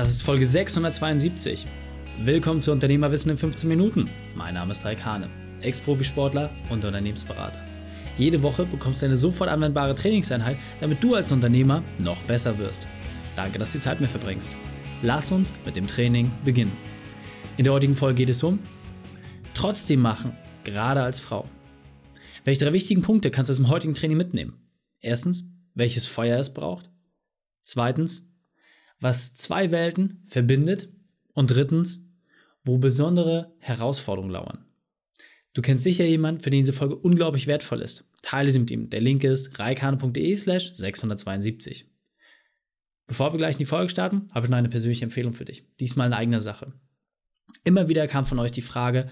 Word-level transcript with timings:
Das 0.00 0.08
ist 0.08 0.22
Folge 0.22 0.46
672. 0.46 1.66
Willkommen 2.20 2.62
zu 2.62 2.72
Unternehmerwissen 2.72 3.32
in 3.32 3.36
15 3.36 3.68
Minuten. 3.68 4.08
Mein 4.34 4.54
Name 4.54 4.72
ist 4.72 4.82
Raik 4.82 5.04
Hane, 5.04 5.28
Ex-Profisportler 5.60 6.48
und 6.70 6.86
Unternehmensberater. 6.86 7.62
Jede 8.16 8.42
Woche 8.42 8.64
bekommst 8.64 9.02
du 9.02 9.06
eine 9.06 9.16
sofort 9.18 9.50
anwendbare 9.50 9.94
Trainingseinheit, 9.94 10.56
damit 10.80 11.04
du 11.04 11.16
als 11.16 11.32
Unternehmer 11.32 11.82
noch 12.02 12.22
besser 12.22 12.58
wirst. 12.58 12.88
Danke, 13.36 13.58
dass 13.58 13.72
du 13.72 13.78
die 13.78 13.84
Zeit 13.84 14.00
mir 14.00 14.08
verbringst. 14.08 14.56
Lass 15.02 15.32
uns 15.32 15.52
mit 15.66 15.76
dem 15.76 15.86
Training 15.86 16.32
beginnen. 16.46 16.72
In 17.58 17.64
der 17.64 17.74
heutigen 17.74 17.94
Folge 17.94 18.22
geht 18.22 18.30
es 18.30 18.42
um 18.42 18.58
trotzdem 19.52 20.00
machen, 20.00 20.34
gerade 20.64 21.02
als 21.02 21.20
Frau. 21.20 21.46
Welche 22.44 22.64
drei 22.64 22.72
wichtigen 22.72 23.02
Punkte 23.02 23.30
kannst 23.30 23.50
du 23.50 23.52
aus 23.52 23.58
dem 23.58 23.68
heutigen 23.68 23.94
Training 23.94 24.16
mitnehmen? 24.16 24.54
Erstens, 25.00 25.52
welches 25.74 26.06
Feuer 26.06 26.38
es 26.38 26.54
braucht. 26.54 26.88
Zweitens, 27.60 28.29
was 29.00 29.34
zwei 29.34 29.70
Welten 29.70 30.22
verbindet 30.26 30.90
und 31.32 31.50
drittens, 31.50 32.06
wo 32.64 32.78
besondere 32.78 33.54
Herausforderungen 33.58 34.32
lauern. 34.32 34.66
Du 35.52 35.62
kennst 35.62 35.84
sicher 35.84 36.04
jemanden, 36.04 36.42
für 36.42 36.50
den 36.50 36.60
diese 36.60 36.72
Folge 36.72 36.96
unglaublich 36.96 37.46
wertvoll 37.46 37.80
ist. 37.80 38.08
Teile 38.22 38.52
sie 38.52 38.60
mit 38.60 38.70
ihm. 38.70 38.90
Der 38.90 39.00
Link 39.00 39.24
ist 39.24 39.58
reikane.de 39.58 40.36
slash 40.36 40.74
672. 40.74 41.86
Bevor 43.06 43.32
wir 43.32 43.38
gleich 43.38 43.56
in 43.56 43.60
die 43.60 43.66
Folge 43.66 43.90
starten, 43.90 44.28
habe 44.32 44.46
ich 44.46 44.50
noch 44.50 44.58
eine 44.58 44.68
persönliche 44.68 45.04
Empfehlung 45.04 45.32
für 45.32 45.44
dich. 45.44 45.64
Diesmal 45.80 46.06
eine 46.06 46.16
eigene 46.16 46.40
Sache. 46.40 46.72
Immer 47.64 47.88
wieder 47.88 48.06
kam 48.06 48.24
von 48.24 48.38
euch 48.38 48.52
die 48.52 48.62
Frage, 48.62 49.10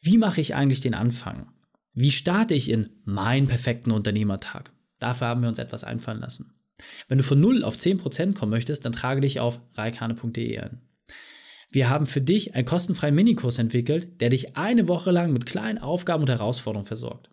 wie 0.00 0.18
mache 0.18 0.40
ich 0.40 0.54
eigentlich 0.54 0.80
den 0.80 0.94
Anfang? 0.94 1.50
Wie 1.94 2.12
starte 2.12 2.54
ich 2.54 2.70
in 2.70 2.90
meinen 3.04 3.48
perfekten 3.48 3.90
Unternehmertag? 3.90 4.72
Dafür 5.00 5.28
haben 5.28 5.42
wir 5.42 5.48
uns 5.48 5.58
etwas 5.58 5.82
einfallen 5.82 6.20
lassen. 6.20 6.54
Wenn 7.08 7.18
du 7.18 7.24
von 7.24 7.40
0 7.40 7.64
auf 7.64 7.76
10% 7.76 8.34
kommen 8.34 8.50
möchtest, 8.50 8.84
dann 8.84 8.92
trage 8.92 9.20
dich 9.20 9.40
auf 9.40 9.60
reikane.de 9.74 10.58
ein. 10.58 10.80
Wir 11.70 11.90
haben 11.90 12.06
für 12.06 12.20
dich 12.20 12.54
einen 12.54 12.66
kostenfreien 12.66 13.14
Minikurs 13.14 13.58
entwickelt, 13.58 14.20
der 14.20 14.30
dich 14.30 14.56
eine 14.56 14.86
Woche 14.86 15.10
lang 15.10 15.32
mit 15.32 15.44
kleinen 15.44 15.78
Aufgaben 15.78 16.22
und 16.22 16.30
Herausforderungen 16.30 16.86
versorgt. 16.86 17.30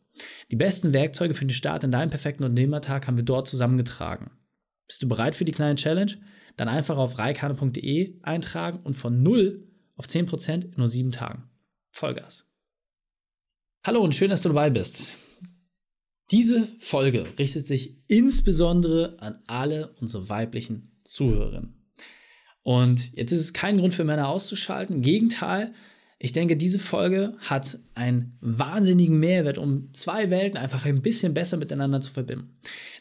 Die 0.49 0.55
besten 0.55 0.94
Werkzeuge 0.94 1.33
für 1.33 1.45
den 1.45 1.53
Start 1.53 1.83
in 1.83 1.92
deinem 1.92 2.09
perfekten 2.09 2.44
Unternehmertag 2.44 3.08
haben 3.08 3.17
wir 3.17 3.23
dort 3.23 3.47
zusammengetragen. 3.47 4.31
Bist 4.88 5.03
du 5.03 5.08
bereit 5.08 5.36
für 5.36 5.45
die 5.45 5.52
kleine 5.52 5.75
Challenge? 5.75 6.11
Dann 6.58 6.67
einfach 6.67 6.97
auf 6.97 7.17
reikane.de 7.17 8.19
eintragen 8.23 8.80
und 8.83 8.95
von 8.95 9.22
0 9.23 9.67
auf 9.95 10.08
10% 10.08 10.64
in 10.66 10.73
nur 10.75 10.88
7 10.88 11.11
Tagen. 11.11 11.49
Vollgas. 11.92 12.49
Hallo 13.86 14.02
und 14.02 14.16
schön, 14.16 14.30
dass 14.30 14.42
du 14.42 14.49
dabei 14.49 14.69
bist. 14.69 15.17
Diese 16.31 16.65
Folge 16.79 17.23
richtet 17.37 17.67
sich 17.67 17.97
insbesondere 18.07 19.17
an 19.19 19.39
alle 19.47 19.93
unsere 19.99 20.29
weiblichen 20.29 20.91
Zuhörerinnen. 21.03 21.73
Und 22.63 23.13
jetzt 23.13 23.33
ist 23.33 23.41
es 23.41 23.53
kein 23.53 23.77
Grund 23.77 23.93
für 23.93 24.05
Männer 24.05 24.29
auszuschalten. 24.29 24.97
Im 24.97 25.02
Gegenteil, 25.02 25.73
ich 26.19 26.31
denke, 26.31 26.55
diese 26.55 26.79
Folge 26.79 27.33
hat 27.39 27.79
einen 27.95 28.37
wahnsinnigen 28.39 29.19
Mehrwert, 29.19 29.57
um 29.57 29.91
zwei 29.91 30.29
Welten 30.29 30.57
einfach 30.57 30.85
ein 30.85 31.02
bisschen 31.02 31.33
besser 31.33 31.57
miteinander 31.57 31.99
zu 31.99 32.11
verbinden. 32.11 32.55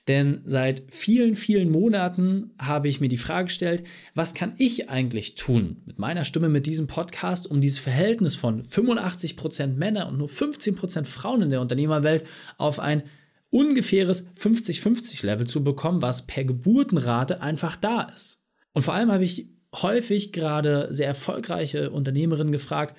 Denn 0.09 0.41
seit 0.47 0.83
vielen, 0.89 1.37
vielen 1.37 1.71
Monaten 1.71 2.51
habe 2.59 2.89
ich 2.89 3.01
mir 3.01 3.09
die 3.09 3.19
Frage 3.19 3.47
gestellt, 3.47 3.85
was 4.15 4.35
kann 4.35 4.55
ich 4.57 4.89
eigentlich 4.89 5.35
tun 5.37 5.83
mit 5.85 5.99
meiner 5.99 6.25
Stimme, 6.25 6.49
mit 6.49 6.67
diesem 6.67 6.87
Podcast, 6.89 7.49
um 7.49 7.61
dieses 7.61 7.79
Verhältnis 7.79 8.35
von 8.35 8.65
85% 8.65 9.75
Männer 9.75 10.09
und 10.09 10.19
nur 10.19 10.29
15% 10.29 11.05
Frauen 11.05 11.43
in 11.43 11.51
der 11.51 11.61
Unternehmerwelt 11.61 12.25
auf 12.57 12.81
ein 12.81 13.03
ungefähres 13.51 14.31
50-50-Level 14.37 15.47
zu 15.47 15.65
bekommen, 15.65 16.03
was 16.03 16.27
per 16.27 16.45
Geburtenrate 16.45 17.43
einfach 17.43 17.77
da 17.77 18.03
ist. 18.03 18.45
Und 18.73 18.83
vor 18.83 18.95
allem 18.95 19.11
habe 19.11 19.25
ich 19.25 19.49
häufig 19.75 20.33
gerade 20.33 20.89
sehr 20.91 21.09
erfolgreiche 21.09 21.91
Unternehmerinnen 21.91 22.53
gefragt, 22.53 22.97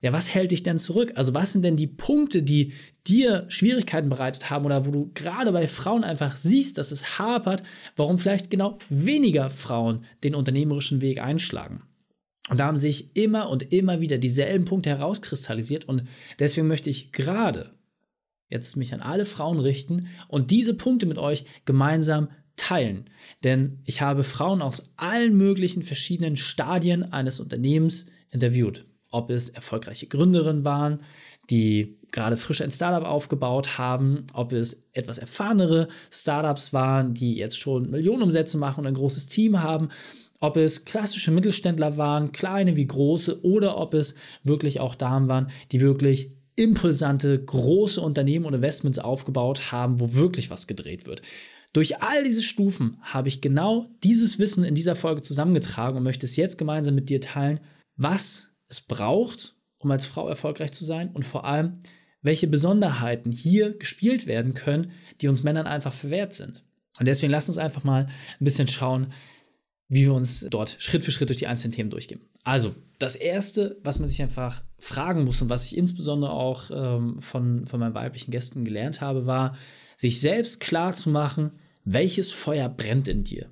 ja, 0.00 0.12
was 0.12 0.32
hält 0.32 0.52
dich 0.52 0.62
denn 0.62 0.78
zurück? 0.78 1.12
Also 1.16 1.34
was 1.34 1.52
sind 1.52 1.64
denn 1.64 1.76
die 1.76 1.88
Punkte, 1.88 2.42
die 2.42 2.72
dir 3.06 3.46
Schwierigkeiten 3.48 4.08
bereitet 4.08 4.48
haben 4.48 4.64
oder 4.64 4.86
wo 4.86 4.92
du 4.92 5.10
gerade 5.12 5.50
bei 5.50 5.66
Frauen 5.66 6.04
einfach 6.04 6.36
siehst, 6.36 6.78
dass 6.78 6.92
es 6.92 7.18
hapert, 7.18 7.64
warum 7.96 8.18
vielleicht 8.18 8.48
genau 8.48 8.78
weniger 8.90 9.50
Frauen 9.50 10.04
den 10.22 10.36
unternehmerischen 10.36 11.00
Weg 11.00 11.20
einschlagen? 11.20 11.82
Und 12.48 12.60
da 12.60 12.66
haben 12.66 12.78
sich 12.78 13.16
immer 13.16 13.50
und 13.50 13.72
immer 13.72 14.00
wieder 14.00 14.18
dieselben 14.18 14.64
Punkte 14.64 14.90
herauskristallisiert 14.90 15.86
und 15.86 16.04
deswegen 16.38 16.68
möchte 16.68 16.90
ich 16.90 17.12
gerade 17.12 17.77
jetzt 18.48 18.76
mich 18.76 18.94
an 18.94 19.00
alle 19.00 19.24
Frauen 19.24 19.60
richten 19.60 20.08
und 20.28 20.50
diese 20.50 20.74
Punkte 20.74 21.06
mit 21.06 21.18
euch 21.18 21.44
gemeinsam 21.64 22.28
teilen. 22.56 23.08
Denn 23.44 23.80
ich 23.84 24.00
habe 24.00 24.24
Frauen 24.24 24.62
aus 24.62 24.92
allen 24.96 25.36
möglichen 25.36 25.82
verschiedenen 25.82 26.36
Stadien 26.36 27.12
eines 27.12 27.40
Unternehmens 27.40 28.10
interviewt. 28.30 28.84
Ob 29.10 29.30
es 29.30 29.48
erfolgreiche 29.48 30.06
Gründerinnen 30.06 30.64
waren, 30.64 31.00
die 31.50 31.98
gerade 32.12 32.36
frisch 32.36 32.60
ein 32.60 32.72
Startup 32.72 33.06
aufgebaut 33.06 33.78
haben, 33.78 34.26
ob 34.32 34.52
es 34.52 34.88
etwas 34.92 35.18
erfahrenere 35.18 35.88
Startups 36.10 36.72
waren, 36.72 37.14
die 37.14 37.36
jetzt 37.36 37.58
schon 37.58 37.90
Millionenumsätze 37.90 38.58
machen 38.58 38.80
und 38.80 38.86
ein 38.86 38.94
großes 38.94 39.28
Team 39.28 39.62
haben, 39.62 39.88
ob 40.40 40.56
es 40.56 40.84
klassische 40.84 41.30
Mittelständler 41.30 41.96
waren, 41.96 42.32
kleine 42.32 42.76
wie 42.76 42.86
große, 42.86 43.44
oder 43.44 43.76
ob 43.76 43.94
es 43.94 44.14
wirklich 44.44 44.80
auch 44.80 44.94
Damen 44.94 45.28
waren, 45.28 45.50
die 45.72 45.80
wirklich 45.80 46.37
impulsante, 46.58 47.42
große 47.42 48.00
Unternehmen 48.00 48.44
und 48.44 48.54
Investments 48.54 48.98
aufgebaut 48.98 49.70
haben, 49.72 50.00
wo 50.00 50.14
wirklich 50.14 50.50
was 50.50 50.66
gedreht 50.66 51.06
wird. 51.06 51.22
Durch 51.72 52.02
all 52.02 52.24
diese 52.24 52.42
Stufen 52.42 52.98
habe 53.02 53.28
ich 53.28 53.40
genau 53.40 53.88
dieses 54.02 54.38
Wissen 54.38 54.64
in 54.64 54.74
dieser 54.74 54.96
Folge 54.96 55.22
zusammengetragen 55.22 55.96
und 55.96 56.02
möchte 56.02 56.26
es 56.26 56.36
jetzt 56.36 56.58
gemeinsam 56.58 56.94
mit 56.94 57.08
dir 57.08 57.20
teilen, 57.20 57.60
was 57.96 58.52
es 58.68 58.80
braucht, 58.80 59.54
um 59.78 59.90
als 59.90 60.06
Frau 60.06 60.28
erfolgreich 60.28 60.72
zu 60.72 60.84
sein 60.84 61.10
und 61.12 61.24
vor 61.24 61.44
allem, 61.44 61.82
welche 62.22 62.48
Besonderheiten 62.48 63.30
hier 63.30 63.78
gespielt 63.78 64.26
werden 64.26 64.54
können, 64.54 64.90
die 65.20 65.28
uns 65.28 65.44
Männern 65.44 65.66
einfach 65.66 65.92
verwehrt 65.92 66.34
sind. 66.34 66.64
Und 66.98 67.06
deswegen 67.06 67.30
lass 67.30 67.48
uns 67.48 67.58
einfach 67.58 67.84
mal 67.84 68.06
ein 68.06 68.44
bisschen 68.44 68.66
schauen, 68.66 69.12
wie 69.88 70.02
wir 70.02 70.14
uns 70.14 70.46
dort 70.50 70.76
Schritt 70.78 71.04
für 71.04 71.12
Schritt 71.12 71.30
durch 71.30 71.38
die 71.38 71.46
einzelnen 71.46 71.72
Themen 71.72 71.90
durchgehen. 71.90 72.20
Also, 72.44 72.74
das 72.98 73.16
Erste, 73.16 73.78
was 73.82 73.98
man 73.98 74.08
sich 74.08 74.22
einfach 74.22 74.62
fragen 74.78 75.24
muss 75.24 75.40
und 75.40 75.48
was 75.48 75.64
ich 75.66 75.76
insbesondere 75.76 76.32
auch 76.32 76.70
ähm, 76.72 77.20
von, 77.20 77.66
von 77.66 77.80
meinen 77.80 77.94
weiblichen 77.94 78.30
Gästen 78.30 78.64
gelernt 78.64 79.00
habe, 79.00 79.26
war, 79.26 79.56
sich 79.96 80.20
selbst 80.20 80.60
klar 80.60 80.94
zu 80.94 81.10
machen, 81.10 81.52
welches 81.84 82.30
Feuer 82.30 82.68
brennt 82.68 83.08
in 83.08 83.24
dir. 83.24 83.50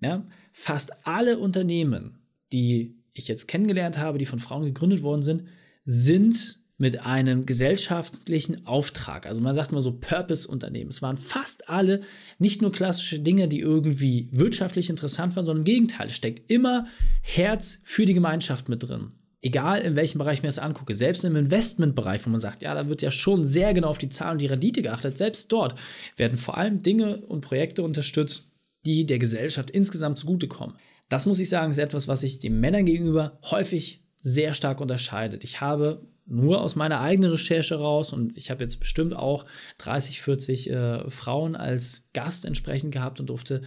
Ja? 0.00 0.26
Fast 0.52 1.06
alle 1.06 1.38
Unternehmen, 1.38 2.18
die 2.52 3.02
ich 3.12 3.28
jetzt 3.28 3.46
kennengelernt 3.46 3.98
habe, 3.98 4.18
die 4.18 4.26
von 4.26 4.38
Frauen 4.38 4.64
gegründet 4.64 5.02
worden 5.02 5.22
sind, 5.22 5.44
sind 5.84 6.60
mit 6.78 7.00
einem 7.00 7.46
gesellschaftlichen 7.46 8.66
Auftrag. 8.66 9.26
Also 9.26 9.40
man 9.40 9.54
sagt 9.54 9.72
immer 9.72 9.80
so 9.80 9.98
Purpose-Unternehmen. 9.98 10.90
Es 10.90 11.00
waren 11.00 11.16
fast 11.16 11.70
alle 11.70 12.02
nicht 12.38 12.60
nur 12.60 12.72
klassische 12.72 13.18
Dinge, 13.18 13.48
die 13.48 13.60
irgendwie 13.60 14.28
wirtschaftlich 14.32 14.90
interessant 14.90 15.36
waren, 15.36 15.44
sondern 15.44 15.62
im 15.62 15.72
Gegenteil. 15.72 16.08
Es 16.08 16.16
steckt 16.16 16.50
immer 16.50 16.86
Herz 17.22 17.80
für 17.84 18.04
die 18.04 18.14
Gemeinschaft 18.14 18.68
mit 18.68 18.82
drin. 18.82 19.12
Egal 19.40 19.80
in 19.80 19.96
welchem 19.96 20.18
Bereich 20.18 20.38
ich 20.38 20.42
mir 20.42 20.48
das 20.48 20.58
angucke, 20.58 20.94
selbst 20.94 21.24
im 21.24 21.36
Investmentbereich, 21.36 22.26
wo 22.26 22.30
man 22.30 22.40
sagt, 22.40 22.62
ja, 22.62 22.74
da 22.74 22.88
wird 22.88 23.00
ja 23.00 23.10
schon 23.10 23.44
sehr 23.44 23.72
genau 23.74 23.88
auf 23.88 23.98
die 23.98 24.08
Zahlen 24.08 24.32
und 24.32 24.40
die 24.40 24.46
Rendite 24.46 24.82
geachtet, 24.82 25.16
selbst 25.16 25.52
dort 25.52 25.78
werden 26.16 26.36
vor 26.36 26.58
allem 26.58 26.82
Dinge 26.82 27.18
und 27.18 27.42
Projekte 27.42 27.82
unterstützt, 27.82 28.50
die 28.84 29.06
der 29.06 29.18
Gesellschaft 29.18 29.70
insgesamt 29.70 30.18
zugutekommen. 30.18 30.76
Das 31.08 31.26
muss 31.26 31.38
ich 31.38 31.48
sagen, 31.48 31.70
ist 31.70 31.78
etwas, 31.78 32.08
was 32.08 32.22
sich 32.22 32.40
den 32.40 32.58
Männern 32.60 32.86
gegenüber 32.86 33.38
häufig 33.44 34.05
sehr 34.26 34.54
stark 34.54 34.80
unterscheidet. 34.80 35.44
Ich 35.44 35.60
habe 35.60 36.04
nur 36.26 36.60
aus 36.60 36.74
meiner 36.74 37.00
eigenen 37.00 37.30
Recherche 37.30 37.76
raus 37.76 38.12
und 38.12 38.36
ich 38.36 38.50
habe 38.50 38.64
jetzt 38.64 38.80
bestimmt 38.80 39.14
auch 39.14 39.46
30, 39.78 40.20
40 40.20 40.70
äh, 40.70 41.10
Frauen 41.10 41.54
als 41.54 42.10
Gast 42.12 42.44
entsprechend 42.44 42.92
gehabt 42.92 43.20
und 43.20 43.26
durfte 43.26 43.62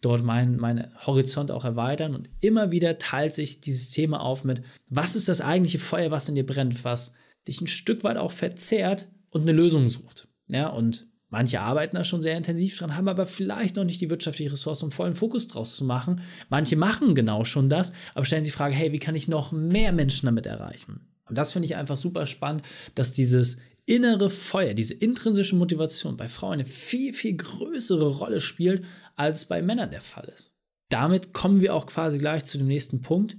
dort 0.00 0.22
meinen 0.22 0.56
mein 0.56 0.92
Horizont 1.04 1.50
auch 1.50 1.64
erweitern 1.64 2.14
und 2.14 2.28
immer 2.40 2.70
wieder 2.70 2.98
teilt 2.98 3.34
sich 3.34 3.60
dieses 3.60 3.90
Thema 3.90 4.20
auf 4.20 4.44
mit, 4.44 4.62
was 4.88 5.16
ist 5.16 5.28
das 5.28 5.40
eigentliche 5.40 5.80
Feuer, 5.80 6.12
was 6.12 6.28
in 6.28 6.36
dir 6.36 6.46
brennt, 6.46 6.84
was 6.84 7.16
dich 7.48 7.60
ein 7.60 7.66
Stück 7.66 8.04
weit 8.04 8.16
auch 8.16 8.30
verzehrt 8.30 9.08
und 9.30 9.42
eine 9.42 9.52
Lösung 9.52 9.88
sucht. 9.88 10.28
Ja, 10.46 10.68
und 10.68 11.08
Manche 11.30 11.60
arbeiten 11.60 11.96
da 11.96 12.04
schon 12.04 12.22
sehr 12.22 12.36
intensiv 12.36 12.78
dran, 12.78 12.96
haben 12.96 13.08
aber 13.08 13.26
vielleicht 13.26 13.76
noch 13.76 13.84
nicht 13.84 14.00
die 14.00 14.10
wirtschaftliche 14.10 14.52
Ressource, 14.52 14.82
um 14.82 14.92
vollen 14.92 15.14
Fokus 15.14 15.48
draus 15.48 15.76
zu 15.76 15.84
machen. 15.84 16.20
Manche 16.48 16.76
machen 16.76 17.14
genau 17.14 17.44
schon 17.44 17.68
das, 17.68 17.92
aber 18.14 18.24
stellen 18.24 18.44
sich 18.44 18.52
die 18.52 18.56
Frage, 18.56 18.74
hey, 18.74 18.92
wie 18.92 18.98
kann 18.98 19.16
ich 19.16 19.26
noch 19.26 19.50
mehr 19.50 19.92
Menschen 19.92 20.26
damit 20.26 20.46
erreichen? 20.46 21.08
Und 21.28 21.38
das 21.38 21.52
finde 21.52 21.66
ich 21.66 21.76
einfach 21.76 21.96
super 21.96 22.26
spannend, 22.26 22.62
dass 22.94 23.12
dieses 23.12 23.58
innere 23.86 24.30
Feuer, 24.30 24.74
diese 24.74 24.94
intrinsische 24.94 25.56
Motivation 25.56 26.16
bei 26.16 26.28
Frauen 26.28 26.54
eine 26.54 26.66
viel, 26.66 27.12
viel 27.12 27.36
größere 27.36 28.18
Rolle 28.18 28.40
spielt, 28.40 28.84
als 29.16 29.46
bei 29.46 29.62
Männern 29.62 29.90
der 29.90 30.00
Fall 30.00 30.30
ist. 30.34 30.58
Damit 30.88 31.32
kommen 31.32 31.60
wir 31.60 31.74
auch 31.74 31.86
quasi 31.86 32.18
gleich 32.18 32.44
zu 32.44 32.58
dem 32.58 32.66
nächsten 32.66 33.00
Punkt. 33.02 33.36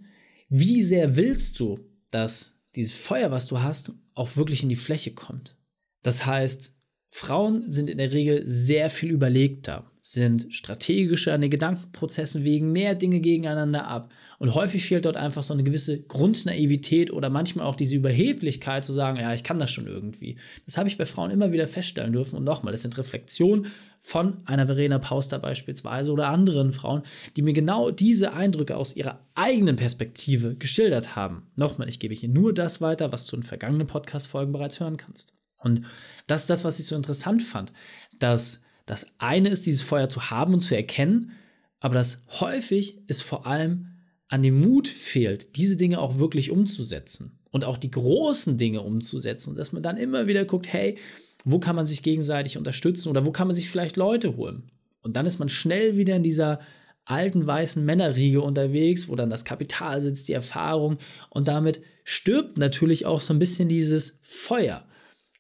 Wie 0.50 0.84
sehr 0.84 1.16
willst 1.16 1.60
du, 1.60 1.80
dass 2.12 2.60
dieses 2.76 2.94
Feuer, 2.94 3.32
was 3.32 3.48
du 3.48 3.62
hast, 3.62 3.94
auch 4.14 4.36
wirklich 4.36 4.64
in 4.64 4.70
die 4.70 4.76
Fläche 4.76 5.12
kommt? 5.12 5.56
Das 6.02 6.26
heißt, 6.26 6.75
Frauen 7.18 7.70
sind 7.70 7.90
in 7.90 7.98
der 7.98 8.12
Regel 8.12 8.44
sehr 8.46 8.90
viel 8.90 9.10
überlegter, 9.10 9.90
sind 10.02 10.48
strategischer 10.54 11.34
an 11.34 11.40
den 11.40 11.50
Gedankenprozessen, 11.50 12.44
wegen 12.44 12.74
mehr 12.74 12.94
Dinge 12.94 13.22
gegeneinander 13.22 13.88
ab. 13.88 14.14
Und 14.38 14.54
häufig 14.54 14.84
fehlt 14.84 15.06
dort 15.06 15.16
einfach 15.16 15.42
so 15.42 15.54
eine 15.54 15.64
gewisse 15.64 16.02
Grundnaivität 16.02 17.14
oder 17.14 17.30
manchmal 17.30 17.68
auch 17.68 17.78
diese 17.78 17.96
Überheblichkeit 17.96 18.84
zu 18.84 18.92
sagen, 18.92 19.18
ja, 19.18 19.34
ich 19.34 19.46
kann 19.46 19.60
das 19.60 19.72
schon 19.72 19.88
irgendwie. 19.88 20.36
Das 20.66 20.78
habe 20.78 20.90
ich 20.90 20.98
bei 20.98 21.06
Frauen 21.06 21.32
immer 21.32 21.54
wieder 21.54 21.68
feststellen 21.68 22.12
dürfen. 22.12 22.36
Und 22.36 22.44
nochmal, 22.44 22.74
das 22.74 22.82
sind 22.82 22.98
Reflexionen 22.98 23.68
von 24.02 24.46
einer 24.46 24.66
Verena 24.66 25.00
Pauster 25.00 25.40
beispielsweise 25.40 26.12
oder 26.12 26.28
anderen 26.28 26.74
Frauen, 26.74 27.04
die 27.38 27.44
mir 27.44 27.54
genau 27.54 27.92
diese 27.92 28.34
Eindrücke 28.34 28.76
aus 28.76 28.98
ihrer 28.98 29.22
eigenen 29.36 29.78
Perspektive 29.78 30.56
geschildert 30.56 31.16
haben. 31.16 31.44
Nochmal, 31.56 31.88
ich 31.88 32.00
gebe 32.00 32.14
hier 32.14 32.28
nur 32.28 32.54
das 32.54 32.82
weiter, 32.82 33.14
was 33.14 33.26
du 33.26 33.38
in 33.38 33.44
vergangenen 33.44 33.88
Podcast-Folgen 33.88 34.52
bereits 34.52 34.82
hören 34.82 34.98
kannst. 34.98 35.34
Und 35.58 35.84
das 36.28 36.42
ist 36.42 36.50
das, 36.50 36.64
was 36.64 36.80
ich 36.80 36.86
so 36.86 36.96
interessant 36.96 37.44
fand, 37.44 37.72
dass 38.20 38.64
das 38.86 39.16
eine 39.18 39.50
ist, 39.50 39.66
dieses 39.66 39.82
Feuer 39.82 40.10
zu 40.10 40.30
haben 40.30 40.54
und 40.54 40.60
zu 40.60 40.76
erkennen, 40.76 41.32
aber 41.80 41.96
das 41.96 42.24
häufig 42.40 43.08
ist 43.08 43.24
vor 43.24 43.48
allem 43.48 43.88
an 44.28 44.42
dem 44.42 44.60
Mut 44.60 44.88
fehlt, 44.88 45.56
diese 45.56 45.78
Dinge 45.78 46.00
auch 46.00 46.20
wirklich 46.20 46.52
umzusetzen 46.52 47.40
und 47.52 47.64
auch 47.64 47.78
die 47.78 47.92
großen 47.92 48.58
Dinge 48.58 48.82
umzusetzen, 48.82 49.56
dass 49.56 49.72
man 49.72 49.84
dann 49.84 49.98
immer 49.98 50.28
wieder 50.28 50.46
guckt, 50.46 50.68
hey, 50.72 50.98
wo 51.44 51.60
kann 51.60 51.76
man 51.76 51.86
sich 51.86 52.02
gegenseitig 52.02 52.58
unterstützen 52.58 53.10
oder 53.10 53.26
wo 53.26 53.32
kann 53.32 53.48
man 53.48 53.56
sich 53.56 53.70
vielleicht 53.70 53.98
Leute 53.98 54.36
holen? 54.36 54.72
Und 55.02 55.16
dann 55.16 55.28
ist 55.28 55.38
man 55.38 55.50
schnell 55.50 55.96
wieder 55.96 56.16
in 56.16 56.24
dieser 56.24 56.60
alten 57.06 57.46
weißen 57.46 57.86
Männerriege 57.86 58.42
unterwegs, 58.42 59.08
wo 59.08 59.16
dann 59.16 59.30
das 59.30 59.46
Kapital 59.46 60.02
sitzt, 60.02 60.28
die 60.28 60.34
Erfahrung 60.34 60.98
und 61.30 61.48
damit 61.48 61.82
stirbt 62.04 62.58
natürlich 62.58 63.06
auch 63.06 63.22
so 63.22 63.32
ein 63.34 63.40
bisschen 63.40 63.70
dieses 63.70 64.18
Feuer. 64.22 64.86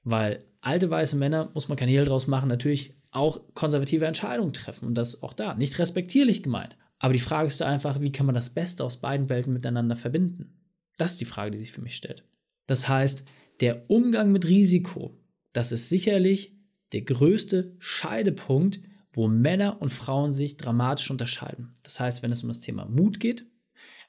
Weil 0.06 0.46
alte 0.62 0.90
weiße 0.90 1.18
Männer, 1.18 1.52
muss 1.54 1.68
man 1.68 1.78
kein 1.78 1.90
Hehl 1.90 2.06
draus 2.06 2.28
machen, 2.28 2.48
natürlich 2.48 2.94
auch 3.12 3.42
konservative 3.54 4.06
Entscheidungen 4.06 4.54
treffen. 4.54 4.88
Und 4.88 4.96
das 4.96 5.22
auch 5.24 5.34
da, 5.34 5.56
nicht 5.56 5.78
respektierlich 5.80 6.44
gemeint. 6.44 6.78
Aber 7.00 7.13
die 7.13 7.19
Frage 7.19 7.48
ist 7.48 7.60
da 7.60 7.66
einfach, 7.66 8.00
wie 8.00 8.12
kann 8.12 8.25
man 8.25 8.36
das 8.36 8.52
Beste 8.52 8.84
aus 8.84 8.98
beiden 8.98 9.30
Welten 9.30 9.52
miteinander 9.52 9.98
verbinden? 9.98 10.54
Das 10.98 11.12
ist 11.12 11.22
die 11.22 11.25
Frage, 11.25 11.52
die 11.52 11.57
sich 11.57 11.72
für 11.72 11.81
mich 11.81 11.96
stellt. 11.96 12.24
Das 12.68 12.88
heißt, 12.88 13.24
der 13.60 13.90
Umgang 13.90 14.31
mit 14.31 14.48
Risiko, 14.48 15.18
das 15.54 15.72
ist 15.72 15.90
sicherlich 15.90 16.57
der 16.94 17.02
größte 17.02 17.75
Scheidepunkt, 17.80 18.80
wo 19.12 19.28
Männer 19.28 19.81
und 19.81 19.90
Frauen 19.90 20.34
sich 20.34 20.57
dramatisch 20.57 21.10
unterscheiden. 21.10 21.75
Das 21.84 22.00
heißt, 22.00 22.22
wenn 22.22 22.31
es 22.31 22.44
um 22.44 22.50
das 22.50 22.62
Thema 22.62 22.86
Mut 22.86 23.19
geht, 23.19 23.46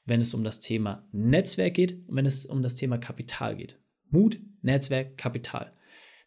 wenn 0.05 0.21
es 0.21 0.33
um 0.33 0.43
das 0.43 0.59
Thema 0.59 1.07
Netzwerk 1.11 1.73
geht 1.73 2.07
und 2.07 2.15
wenn 2.15 2.25
es 2.25 2.45
um 2.45 2.61
das 2.61 2.75
Thema 2.75 2.97
Kapital 2.97 3.55
geht. 3.55 3.79
Mut, 4.09 4.39
Netzwerk, 4.61 5.17
Kapital. 5.17 5.71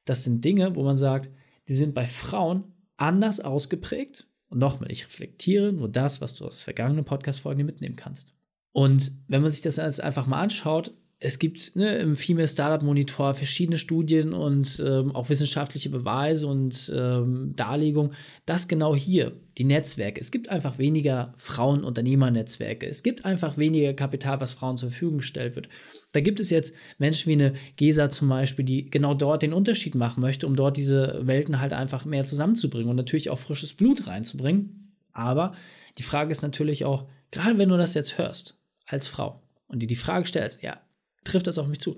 Das 0.04 0.24
sind 0.24 0.44
Dinge, 0.44 0.74
wo 0.74 0.82
man 0.82 0.96
sagt, 0.96 1.30
die 1.68 1.74
sind 1.74 1.94
bei 1.94 2.06
Frauen 2.06 2.64
anders 2.96 3.40
ausgeprägt. 3.40 4.26
Und 4.48 4.58
nochmal, 4.58 4.90
ich 4.90 5.04
reflektiere 5.04 5.72
nur 5.72 5.88
das, 5.88 6.20
was 6.20 6.34
du 6.34 6.46
aus 6.46 6.60
vergangenen 6.60 7.04
Podcast-Folgen 7.04 7.64
mitnehmen 7.64 7.96
kannst. 7.96 8.34
Und 8.72 9.12
wenn 9.28 9.42
man 9.42 9.50
sich 9.50 9.62
das 9.62 9.76
jetzt 9.76 10.02
einfach 10.02 10.26
mal 10.26 10.40
anschaut, 10.40 10.92
es 11.22 11.38
gibt 11.38 11.76
ne, 11.76 11.98
im 11.98 12.16
Female 12.16 12.48
Startup 12.48 12.82
Monitor 12.82 13.34
verschiedene 13.34 13.76
Studien 13.76 14.32
und 14.32 14.82
ähm, 14.84 15.14
auch 15.14 15.28
wissenschaftliche 15.28 15.90
Beweise 15.90 16.46
und 16.46 16.90
ähm, 16.96 17.52
Darlegungen, 17.56 18.14
dass 18.46 18.68
genau 18.68 18.96
hier 18.96 19.32
die 19.58 19.64
Netzwerke, 19.64 20.18
es 20.18 20.30
gibt 20.30 20.48
einfach 20.48 20.78
weniger 20.78 21.34
Frauen-Unternehmer-Netzwerke, 21.36 22.88
es 22.88 23.02
gibt 23.02 23.26
einfach 23.26 23.58
weniger 23.58 23.92
Kapital, 23.92 24.40
was 24.40 24.54
Frauen 24.54 24.78
zur 24.78 24.88
Verfügung 24.88 25.18
gestellt 25.18 25.56
wird. 25.56 25.68
Da 26.12 26.20
gibt 26.20 26.40
es 26.40 26.48
jetzt 26.48 26.74
Menschen 26.96 27.28
wie 27.28 27.34
eine 27.34 27.52
Gesa 27.76 28.08
zum 28.08 28.30
Beispiel, 28.30 28.64
die 28.64 28.86
genau 28.86 29.12
dort 29.12 29.42
den 29.42 29.52
Unterschied 29.52 29.94
machen 29.94 30.22
möchte, 30.22 30.46
um 30.46 30.56
dort 30.56 30.78
diese 30.78 31.20
Welten 31.26 31.60
halt 31.60 31.74
einfach 31.74 32.06
mehr 32.06 32.24
zusammenzubringen 32.24 32.88
und 32.88 32.96
natürlich 32.96 33.28
auch 33.28 33.38
frisches 33.38 33.74
Blut 33.74 34.06
reinzubringen. 34.06 34.94
Aber 35.12 35.52
die 35.98 36.02
Frage 36.02 36.30
ist 36.30 36.40
natürlich 36.40 36.86
auch, 36.86 37.06
gerade 37.30 37.58
wenn 37.58 37.68
du 37.68 37.76
das 37.76 37.92
jetzt 37.92 38.16
hörst, 38.16 38.58
als 38.86 39.06
Frau, 39.06 39.42
und 39.68 39.82
dir 39.82 39.86
die 39.86 39.96
Frage 39.96 40.26
stellst, 40.26 40.62
ja, 40.62 40.80
trifft 41.24 41.46
das 41.46 41.58
auf 41.58 41.68
mich 41.68 41.80
zu. 41.80 41.96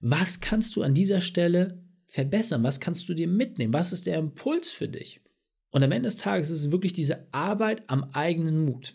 Was 0.00 0.40
kannst 0.40 0.76
du 0.76 0.82
an 0.82 0.94
dieser 0.94 1.20
Stelle 1.20 1.82
verbessern? 2.06 2.62
Was 2.62 2.80
kannst 2.80 3.08
du 3.08 3.14
dir 3.14 3.28
mitnehmen? 3.28 3.72
Was 3.72 3.92
ist 3.92 4.06
der 4.06 4.18
Impuls 4.18 4.70
für 4.70 4.88
dich? 4.88 5.20
Und 5.70 5.82
am 5.82 5.92
Ende 5.92 6.06
des 6.06 6.16
Tages 6.16 6.50
ist 6.50 6.60
es 6.60 6.72
wirklich 6.72 6.92
diese 6.92 7.26
Arbeit 7.32 7.82
am 7.88 8.04
eigenen 8.12 8.64
Mut. 8.64 8.94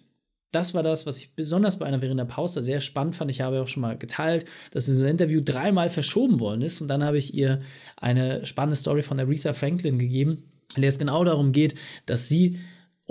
Das 0.52 0.74
war 0.76 0.84
das, 0.84 1.06
was 1.06 1.18
ich 1.18 1.36
besonders 1.36 1.80
bei 1.80 1.86
einer 1.86 2.00
Verena 2.00 2.26
Pauster 2.26 2.62
sehr 2.62 2.80
spannend 2.80 3.16
fand. 3.16 3.32
Ich 3.32 3.42
habe 3.42 3.62
auch 3.62 3.68
schon 3.68 3.82
mal 3.82 3.98
geteilt, 3.98 4.46
dass 4.72 4.86
dieses 4.86 5.02
Interview 5.02 5.42
dreimal 5.44 5.90
verschoben 5.90 6.40
worden 6.40 6.62
ist. 6.62 6.80
Und 6.80 6.88
dann 6.88 7.04
habe 7.04 7.18
ich 7.18 7.34
ihr 7.34 7.62
eine 7.98 8.46
spannende 8.46 8.76
Story 8.76 9.02
von 9.02 9.20
Aretha 9.20 9.54
Franklin 9.54 9.98
gegeben, 9.98 10.52
in 10.76 10.82
der 10.82 10.90
es 10.90 11.00
genau 11.00 11.24
darum 11.24 11.54
geht, 11.54 11.76
dass 12.06 12.30
sie 12.30 12.60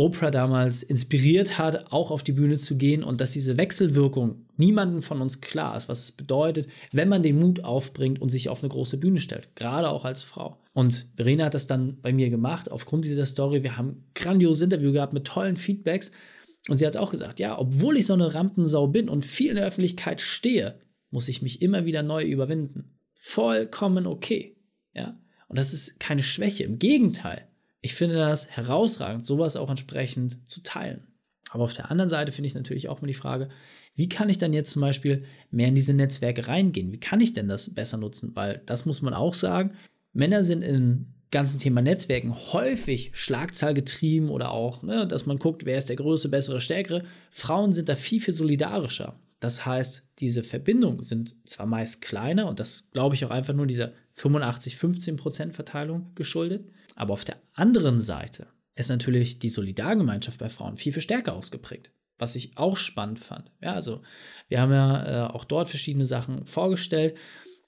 Oprah 0.02 0.32
damals 0.32 0.82
inspiriert 0.82 1.58
hat, 1.58 1.93
auch 1.93 2.10
auf 2.10 2.25
die 2.25 2.32
Bühne 2.32 2.56
zu 2.56 2.76
gehen 2.76 3.04
und 3.04 3.20
dass 3.20 3.31
diese 3.31 3.56
Wechselwirkung 3.56 4.46
niemandem 4.56 5.00
von 5.00 5.20
uns 5.20 5.40
klar 5.40 5.76
ist, 5.76 5.88
was 5.88 6.00
es 6.00 6.12
bedeutet, 6.12 6.66
wenn 6.90 7.08
man 7.08 7.22
den 7.22 7.38
Mut 7.38 7.62
aufbringt 7.62 8.20
und 8.20 8.28
sich 8.28 8.49
auf 8.49 8.62
eine 8.62 8.70
große 8.70 8.99
Bühne 8.99 9.20
stellt, 9.20 9.54
gerade 9.54 9.88
auch 9.88 10.04
als 10.04 10.25
Frau. 10.25 10.58
Und 10.72 11.06
Verena 11.14 11.44
hat 11.44 11.54
das 11.54 11.69
dann 11.69 12.00
bei 12.00 12.12
mir 12.12 12.31
gemacht, 12.31 12.70
aufgrund 12.70 13.04
dieser 13.04 13.26
Story. 13.26 13.62
Wir 13.62 13.76
haben 13.76 13.88
ein 13.88 14.04
grandioses 14.14 14.62
Interview 14.62 14.93
gehabt 14.93 15.12
mit 15.12 15.25
tollen 15.25 15.56
Feedbacks. 15.56 16.10
Und 16.69 16.78
sie 16.78 16.87
hat 16.87 16.96
auch 16.96 17.10
gesagt, 17.10 17.40
ja, 17.40 17.58
obwohl 17.58 17.96
ich 17.96 18.06
so 18.06 18.14
eine 18.14 18.34
Rampensau 18.34 18.87
bin 18.87 19.08
und 19.08 19.25
viel 19.25 19.50
in 19.50 19.56
der 19.56 19.66
Öffentlichkeit 19.66 20.20
stehe, 20.20 20.81
muss 21.10 21.28
ich 21.28 21.43
mich 21.43 21.62
immer 21.62 21.84
wieder 21.84 22.02
neu 22.02 22.25
überwinden. 22.25 22.99
Vollkommen 23.14 24.06
okay. 24.06 24.56
Ja. 24.94 25.20
Und 25.49 25.58
das 25.58 25.72
ist 25.72 26.00
keine 26.00 26.22
Schwäche. 26.22 26.64
Im 26.64 26.78
Gegenteil. 26.78 27.46
Ich 27.82 27.94
finde 27.94 28.17
das 28.17 28.50
herausragend, 28.50 29.26
sowas 29.26 29.56
auch 29.56 29.69
entsprechend 29.69 30.38
zu 30.49 30.62
teilen. 30.62 31.08
Aber 31.50 31.64
auf 31.64 31.75
der 31.75 31.90
anderen 31.90 32.08
Seite 32.08 32.32
finde 32.32 32.46
ich 32.46 32.55
natürlich 32.55 32.88
auch 32.88 33.02
mal 33.02 33.08
die 33.08 33.14
Frage, 33.14 33.50
wie 33.94 34.08
kann 34.08 34.31
ich 34.31 34.38
dann 34.38 34.55
jetzt 34.55 34.70
zum 34.70 34.81
Beispiel 34.81 35.25
mehr 35.50 35.69
in 35.69 35.75
diese 35.75 35.93
Netzwerke 35.93 36.49
reingehen? 36.49 36.93
Wie 36.93 37.00
kann 37.00 37.20
ich 37.20 37.34
denn 37.34 37.49
das 37.49 37.75
besser 37.75 37.99
nutzen? 37.99 38.34
Weil 38.34 38.62
das 38.64 38.87
muss 38.87 39.02
man 39.02 39.12
auch 39.12 39.34
sagen, 39.34 39.73
Männer 40.14 40.44
sind 40.44 40.62
im 40.62 41.12
ganzen 41.31 41.58
Thema 41.58 41.82
Netzwerken 41.82 42.34
häufig 42.52 43.11
schlagzahlgetrieben 43.14 44.31
oder 44.31 44.52
auch, 44.52 44.82
ne, 44.82 45.06
dass 45.06 45.26
man 45.26 45.38
guckt, 45.38 45.64
wer 45.64 45.78
ist 45.78 45.88
der 45.88 45.96
größte, 45.96 46.28
bessere, 46.28 46.61
stärkere. 46.61 47.05
Frauen 47.31 47.73
sind 47.73 47.88
da 47.88 47.96
viel, 47.96 48.20
viel 48.20 48.35
solidarischer. 48.35 49.19
Das 49.40 49.67
heißt, 49.67 50.12
diese 50.20 50.44
Verbindungen 50.44 51.02
sind 51.02 51.35
zwar 51.44 51.67
meist 51.67 52.00
kleiner 52.00 52.46
und 52.49 52.61
das 52.61 52.90
glaube 52.93 53.17
ich 53.17 53.25
auch 53.25 53.31
einfach 53.31 53.55
nur 53.55 53.67
dieser 53.67 53.93
85-15% 54.17 55.52
Verteilung 55.52 56.12
geschuldet, 56.14 56.70
aber 56.97 57.15
auf 57.15 57.25
der 57.25 57.37
anderen 57.55 57.99
Seite 57.99 58.47
ist 58.75 58.89
natürlich 58.89 59.39
die 59.39 59.49
Solidargemeinschaft 59.49 60.39
bei 60.39 60.49
Frauen 60.49 60.77
viel, 60.77 60.93
viel 60.93 61.03
stärker 61.03 61.35
ausgeprägt. 61.35 61.91
Was 62.19 62.37
ich 62.37 62.56
auch 62.56 62.77
spannend 62.77 63.19
fand. 63.19 63.50
Ja, 63.61 63.75
also 63.75 64.03
wir 64.49 64.61
haben 64.61 64.73
ja 64.73 65.26
äh, 65.26 65.33
auch 65.33 65.45
dort 65.45 65.69
verschiedene 65.69 66.07
Sachen 66.07 66.47
vorgestellt 66.47 67.16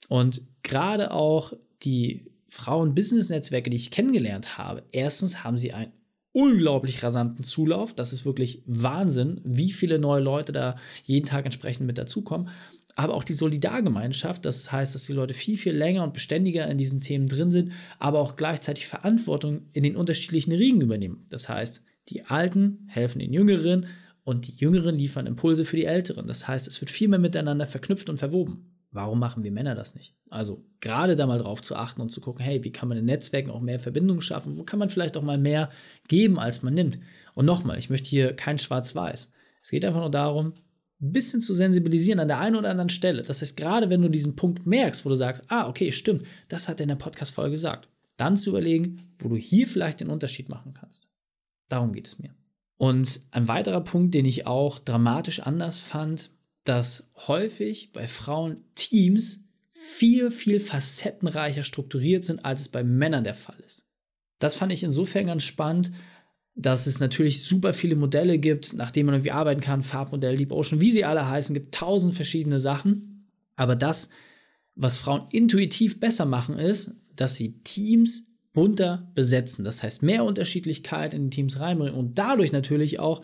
und 0.07 0.41
gerade 0.63 1.11
auch 1.11 1.53
die 1.83 2.31
Frauen-Business-Netzwerke, 2.49 3.69
die 3.69 3.77
ich 3.77 3.91
kennengelernt 3.91 4.57
habe, 4.57 4.83
erstens 4.91 5.43
haben 5.43 5.57
sie 5.57 5.73
einen 5.73 5.91
unglaublich 6.31 7.01
rasanten 7.03 7.43
Zulauf. 7.43 7.93
Das 7.93 8.13
ist 8.13 8.25
wirklich 8.25 8.61
Wahnsinn, 8.65 9.41
wie 9.43 9.71
viele 9.71 9.99
neue 9.99 10.21
Leute 10.21 10.51
da 10.51 10.77
jeden 11.03 11.25
Tag 11.25 11.45
entsprechend 11.45 11.87
mit 11.87 11.97
dazukommen 11.97 12.49
aber 12.95 13.13
auch 13.13 13.23
die 13.23 13.33
Solidargemeinschaft. 13.33 14.45
Das 14.45 14.71
heißt, 14.71 14.95
dass 14.95 15.05
die 15.05 15.13
Leute 15.13 15.33
viel, 15.33 15.57
viel 15.57 15.73
länger 15.73 16.03
und 16.03 16.13
beständiger 16.13 16.67
in 16.67 16.77
diesen 16.77 17.01
Themen 17.01 17.27
drin 17.27 17.51
sind, 17.51 17.71
aber 17.99 18.19
auch 18.19 18.35
gleichzeitig 18.35 18.87
Verantwortung 18.87 19.63
in 19.73 19.83
den 19.83 19.95
unterschiedlichen 19.95 20.53
Riegen 20.53 20.81
übernehmen. 20.81 21.25
Das 21.29 21.49
heißt, 21.49 21.83
die 22.09 22.23
Alten 22.25 22.85
helfen 22.87 23.19
den 23.19 23.33
Jüngeren 23.33 23.87
und 24.23 24.47
die 24.47 24.55
Jüngeren 24.55 24.95
liefern 24.95 25.27
Impulse 25.27 25.65
für 25.65 25.75
die 25.75 25.85
Älteren. 25.85 26.27
Das 26.27 26.47
heißt, 26.47 26.67
es 26.67 26.81
wird 26.81 26.89
viel 26.89 27.07
mehr 27.07 27.19
miteinander 27.19 27.67
verknüpft 27.67 28.09
und 28.09 28.17
verwoben. 28.17 28.71
Warum 28.91 29.19
machen 29.19 29.43
wir 29.43 29.51
Männer 29.51 29.75
das 29.75 29.93
nicht? 29.93 30.15
Also 30.29 30.63
gerade 30.79 31.15
da 31.15 31.27
mal 31.27 31.37
drauf 31.37 31.61
zu 31.61 31.75
achten 31.75 31.99
und 31.99 32.09
zu 32.09 32.21
gucken, 32.21 32.43
hey, 32.45 32.63
wie 32.63 32.71
kann 32.71 32.87
man 32.87 32.97
in 32.97 33.05
Netzwerken 33.05 33.51
auch 33.51 33.59
mehr 33.59 33.79
Verbindungen 33.79 34.21
schaffen? 34.21 34.57
Wo 34.57 34.63
kann 34.63 34.79
man 34.79 34.89
vielleicht 34.89 35.17
auch 35.17 35.21
mal 35.21 35.37
mehr 35.37 35.69
geben, 36.07 36.39
als 36.39 36.63
man 36.63 36.73
nimmt? 36.73 36.99
Und 37.33 37.45
nochmal, 37.45 37.77
ich 37.77 37.89
möchte 37.89 38.09
hier 38.09 38.33
kein 38.33 38.57
Schwarz-Weiß. 38.57 39.33
Es 39.61 39.69
geht 39.69 39.83
einfach 39.83 39.99
nur 39.99 40.11
darum, 40.11 40.53
ein 41.05 41.13
bisschen 41.13 41.41
zu 41.41 41.53
sensibilisieren 41.53 42.19
an 42.19 42.27
der 42.27 42.39
einen 42.39 42.55
oder 42.55 42.69
anderen 42.69 42.89
Stelle. 42.89 43.21
Das 43.21 43.41
heißt, 43.41 43.57
gerade 43.57 43.89
wenn 43.89 44.01
du 44.01 44.09
diesen 44.09 44.35
Punkt 44.35 44.65
merkst, 44.65 45.05
wo 45.05 45.09
du 45.09 45.15
sagst, 45.15 45.43
ah, 45.47 45.67
okay, 45.67 45.91
stimmt, 45.91 46.25
das 46.47 46.67
hat 46.67 46.79
er 46.79 46.83
in 46.83 46.89
der 46.89 46.95
Podcast-Folge 46.95 47.51
gesagt, 47.51 47.87
dann 48.17 48.37
zu 48.37 48.51
überlegen, 48.51 49.01
wo 49.19 49.29
du 49.29 49.35
hier 49.35 49.67
vielleicht 49.67 49.99
den 49.99 50.09
Unterschied 50.09 50.49
machen 50.49 50.73
kannst. 50.73 51.09
Darum 51.69 51.93
geht 51.93 52.07
es 52.07 52.19
mir. 52.19 52.33
Und 52.77 53.21
ein 53.31 53.47
weiterer 53.47 53.81
Punkt, 53.81 54.13
den 54.13 54.25
ich 54.25 54.47
auch 54.47 54.79
dramatisch 54.79 55.41
anders 55.41 55.79
fand, 55.79 56.31
dass 56.63 57.11
häufig 57.27 57.91
bei 57.93 58.07
Frauen 58.07 58.63
Teams 58.75 59.45
viel, 59.69 60.31
viel 60.31 60.59
facettenreicher 60.59 61.63
strukturiert 61.63 62.23
sind, 62.23 62.43
als 62.43 62.61
es 62.61 62.69
bei 62.69 62.83
Männern 62.83 63.23
der 63.23 63.35
Fall 63.35 63.57
ist. 63.65 63.85
Das 64.39 64.55
fand 64.55 64.71
ich 64.71 64.83
insofern 64.83 65.27
ganz 65.27 65.43
spannend, 65.43 65.91
dass 66.55 66.87
es 66.87 66.99
natürlich 66.99 67.43
super 67.43 67.73
viele 67.73 67.95
Modelle 67.95 68.39
gibt, 68.39 68.73
nach 68.73 68.91
denen 68.91 69.07
man 69.07 69.15
irgendwie 69.15 69.31
arbeiten 69.31 69.61
kann, 69.61 69.83
Farbmodell, 69.83 70.37
Deep 70.37 70.51
Ocean, 70.51 70.79
wie 70.79 70.91
sie 70.91 71.03
alle 71.03 71.27
heißen, 71.27 71.53
gibt 71.53 71.75
tausend 71.75 72.13
verschiedene 72.13 72.59
Sachen. 72.61 73.27
Aber 73.57 73.75
das, 73.75 74.09
was 74.75 74.97
Frauen 74.97 75.27
intuitiv 75.31 75.99
besser 75.99 76.25
machen, 76.25 76.57
ist, 76.57 76.95
dass 77.15 77.35
sie 77.35 77.61
Teams 77.63 78.31
bunter 78.53 79.11
besetzen. 79.15 79.65
Das 79.65 79.83
heißt, 79.83 80.01
mehr 80.01 80.23
Unterschiedlichkeit 80.23 81.13
in 81.13 81.29
die 81.29 81.35
Teams 81.35 81.59
reinbringen 81.59 81.93
und 81.93 82.17
dadurch 82.17 82.53
natürlich 82.53 82.99
auch 82.99 83.21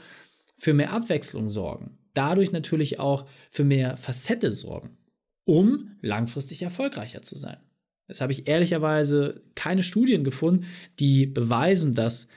für 0.57 0.73
mehr 0.73 0.91
Abwechslung 0.91 1.47
sorgen. 1.47 1.97
Dadurch 2.13 2.51
natürlich 2.51 2.99
auch 2.99 3.25
für 3.49 3.63
mehr 3.63 3.95
Facette 3.95 4.51
sorgen, 4.51 4.97
um 5.45 5.91
langfristig 6.01 6.61
erfolgreicher 6.61 7.21
zu 7.21 7.37
sein. 7.37 7.57
Jetzt 8.09 8.19
habe 8.19 8.33
ich 8.33 8.49
ehrlicherweise 8.49 9.41
keine 9.55 9.83
Studien 9.83 10.25
gefunden, 10.25 10.65
die 10.99 11.25
beweisen, 11.25 11.95
dass 11.95 12.27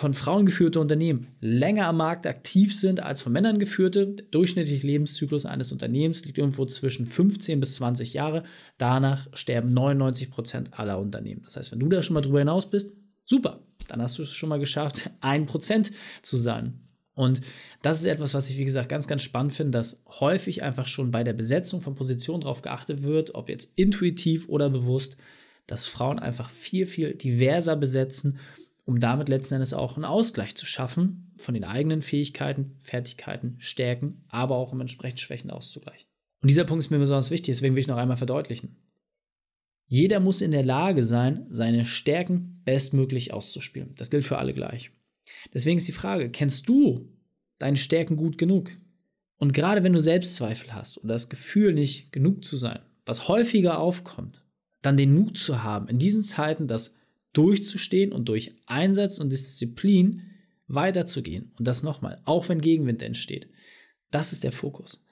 von 0.00 0.14
Frauen 0.14 0.46
geführte 0.46 0.80
Unternehmen 0.80 1.26
länger 1.42 1.86
am 1.86 1.98
Markt 1.98 2.26
aktiv 2.26 2.74
sind 2.74 3.00
als 3.00 3.20
von 3.20 3.34
Männern 3.34 3.58
geführte. 3.58 4.06
Der 4.06 4.24
durchschnittliche 4.30 4.86
Lebenszyklus 4.86 5.44
eines 5.44 5.72
Unternehmens 5.72 6.24
liegt 6.24 6.38
irgendwo 6.38 6.64
zwischen 6.64 7.06
15 7.06 7.60
bis 7.60 7.74
20 7.74 8.14
Jahre. 8.14 8.44
Danach 8.78 9.28
sterben 9.34 9.74
99 9.74 10.30
Prozent 10.30 10.78
aller 10.78 10.98
Unternehmen. 10.98 11.42
Das 11.44 11.58
heißt, 11.58 11.70
wenn 11.70 11.80
du 11.80 11.88
da 11.90 12.02
schon 12.02 12.14
mal 12.14 12.22
drüber 12.22 12.38
hinaus 12.38 12.70
bist, 12.70 12.94
super, 13.24 13.60
dann 13.88 14.00
hast 14.00 14.16
du 14.16 14.22
es 14.22 14.32
schon 14.32 14.48
mal 14.48 14.58
geschafft, 14.58 15.10
ein 15.20 15.44
Prozent 15.44 15.92
zu 16.22 16.38
sein. 16.38 16.80
Und 17.12 17.42
das 17.82 18.00
ist 18.00 18.06
etwas, 18.06 18.32
was 18.32 18.48
ich, 18.48 18.56
wie 18.56 18.64
gesagt, 18.64 18.88
ganz, 18.88 19.06
ganz 19.06 19.20
spannend 19.20 19.52
finde, 19.52 19.76
dass 19.76 20.02
häufig 20.08 20.62
einfach 20.62 20.86
schon 20.86 21.10
bei 21.10 21.24
der 21.24 21.34
Besetzung 21.34 21.82
von 21.82 21.94
Positionen 21.94 22.40
darauf 22.40 22.62
geachtet 22.62 23.02
wird, 23.02 23.34
ob 23.34 23.50
jetzt 23.50 23.74
intuitiv 23.76 24.48
oder 24.48 24.70
bewusst, 24.70 25.18
dass 25.66 25.84
Frauen 25.84 26.18
einfach 26.18 26.48
viel, 26.48 26.86
viel 26.86 27.12
diverser 27.12 27.76
besetzen 27.76 28.38
um 28.90 28.98
damit 28.98 29.28
letzten 29.28 29.54
Endes 29.54 29.72
auch 29.72 29.94
einen 29.94 30.04
Ausgleich 30.04 30.56
zu 30.56 30.66
schaffen 30.66 31.32
von 31.36 31.54
den 31.54 31.62
eigenen 31.62 32.02
Fähigkeiten, 32.02 32.76
Fertigkeiten, 32.80 33.54
Stärken, 33.60 34.24
aber 34.26 34.56
auch 34.56 34.72
um 34.72 34.80
entsprechend 34.80 35.20
Schwächen 35.20 35.52
auszugleichen. 35.52 36.08
Und 36.42 36.50
dieser 36.50 36.64
Punkt 36.64 36.82
ist 36.82 36.90
mir 36.90 36.98
besonders 36.98 37.30
wichtig, 37.30 37.54
deswegen 37.54 37.76
will 37.76 37.82
ich 37.82 37.86
noch 37.86 37.98
einmal 37.98 38.16
verdeutlichen. 38.16 38.76
Jeder 39.86 40.18
muss 40.18 40.40
in 40.40 40.50
der 40.50 40.64
Lage 40.64 41.04
sein, 41.04 41.46
seine 41.50 41.86
Stärken 41.86 42.62
bestmöglich 42.64 43.32
auszuspielen. 43.32 43.94
Das 43.94 44.10
gilt 44.10 44.24
für 44.24 44.38
alle 44.38 44.54
gleich. 44.54 44.90
Deswegen 45.54 45.78
ist 45.78 45.86
die 45.86 45.92
Frage, 45.92 46.28
kennst 46.28 46.68
du 46.68 47.08
deine 47.60 47.76
Stärken 47.76 48.16
gut 48.16 48.38
genug? 48.38 48.72
Und 49.36 49.52
gerade 49.54 49.84
wenn 49.84 49.92
du 49.92 50.00
Selbstzweifel 50.00 50.74
hast 50.74 50.98
oder 51.04 51.12
das 51.12 51.28
Gefühl, 51.28 51.74
nicht 51.74 52.12
genug 52.12 52.44
zu 52.44 52.56
sein, 52.56 52.80
was 53.06 53.28
häufiger 53.28 53.78
aufkommt, 53.78 54.44
dann 54.82 54.96
den 54.96 55.14
Mut 55.14 55.38
zu 55.38 55.62
haben, 55.62 55.86
in 55.86 56.00
diesen 56.00 56.24
Zeiten 56.24 56.66
das 56.66 56.96
durchzustehen 57.32 58.12
und 58.12 58.28
durch 58.28 58.54
Einsatz 58.66 59.20
und 59.20 59.30
Disziplin 59.30 60.22
weiterzugehen. 60.66 61.52
Und 61.58 61.66
das 61.66 61.82
nochmal, 61.82 62.20
auch 62.24 62.48
wenn 62.48 62.60
Gegenwind 62.60 63.02
entsteht. 63.02 63.48
Das 64.10 64.32
ist 64.32 64.44
der 64.44 64.52
Fokus. 64.52 65.04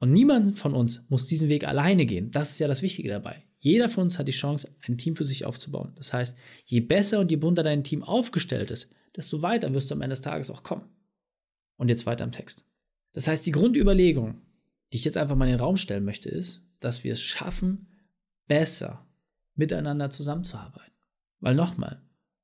Und 0.00 0.12
niemand 0.12 0.58
von 0.58 0.74
uns 0.74 1.06
muss 1.10 1.26
diesen 1.26 1.48
Weg 1.48 1.66
alleine 1.66 2.06
gehen. 2.06 2.30
Das 2.30 2.50
ist 2.50 2.58
ja 2.58 2.66
das 2.66 2.82
Wichtige 2.82 3.08
dabei. 3.08 3.44
Jeder 3.58 3.88
von 3.88 4.02
uns 4.02 4.18
hat 4.18 4.26
die 4.26 4.32
Chance, 4.32 4.74
ein 4.86 4.98
Team 4.98 5.14
für 5.14 5.24
sich 5.24 5.44
aufzubauen. 5.44 5.92
Das 5.94 6.12
heißt, 6.12 6.36
je 6.64 6.80
besser 6.80 7.20
und 7.20 7.30
je 7.30 7.36
bunter 7.36 7.62
dein 7.62 7.84
Team 7.84 8.02
aufgestellt 8.02 8.72
ist, 8.72 8.92
desto 9.16 9.42
weiter 9.42 9.72
wirst 9.72 9.90
du 9.90 9.94
am 9.94 10.02
Ende 10.02 10.14
des 10.14 10.22
Tages 10.22 10.50
auch 10.50 10.64
kommen. 10.64 10.88
Und 11.76 11.88
jetzt 11.88 12.04
weiter 12.06 12.24
im 12.24 12.32
Text. 12.32 12.66
Das 13.12 13.28
heißt, 13.28 13.46
die 13.46 13.52
Grundüberlegung, 13.52 14.42
die 14.92 14.96
ich 14.96 15.04
jetzt 15.04 15.16
einfach 15.16 15.36
mal 15.36 15.44
in 15.44 15.52
den 15.52 15.60
Raum 15.60 15.76
stellen 15.76 16.04
möchte, 16.04 16.28
ist, 16.28 16.62
dass 16.80 17.04
wir 17.04 17.12
es 17.12 17.22
schaffen, 17.22 17.86
besser 18.48 19.06
miteinander 19.54 20.10
zusammenzuarbeiten. 20.10 20.91
Weil 21.42 21.56
nochmal, 21.56 22.00